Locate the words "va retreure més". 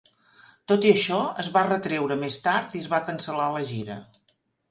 1.57-2.39